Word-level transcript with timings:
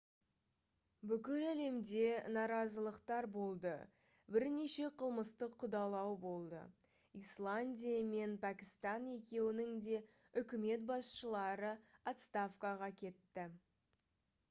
бүкіл 1.09 1.43
әлемде 1.47 2.05
наразылықтар 2.37 3.25
болды 3.35 3.73
бірнеше 4.35 4.87
қылмыстық 5.01 5.53
қудалау 5.63 6.15
болды 6.23 6.61
исландия 7.21 7.99
мен 8.15 8.33
пәкістан 8.47 9.05
екеуінің 9.11 9.75
де 9.89 9.99
үкімет 10.43 10.87
басшылары 10.93 11.71
отставкаға 12.13 12.91
кетті 13.03 13.47